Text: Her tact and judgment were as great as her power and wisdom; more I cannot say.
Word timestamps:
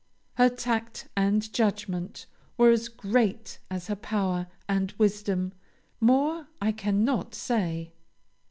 Her 0.33 0.49
tact 0.49 1.09
and 1.15 1.53
judgment 1.53 2.25
were 2.57 2.71
as 2.71 2.89
great 2.89 3.59
as 3.69 3.85
her 3.85 3.95
power 3.95 4.47
and 4.67 4.91
wisdom; 4.97 5.53
more 5.99 6.47
I 6.59 6.71
cannot 6.71 7.35
say. 7.35 7.93